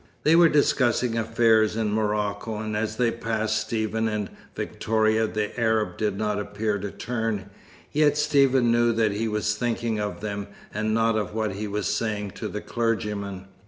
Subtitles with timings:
[0.23, 5.95] They were discussing affairs in Morocco, and as they passed Stephen and Victoria, the Arab
[5.97, 7.51] did not appear to turn;
[7.91, 11.85] yet Stephen knew that he was thinking of them and not of what he was
[11.85, 13.45] saying to the clergyman.